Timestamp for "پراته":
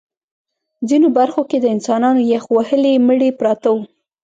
3.39-3.67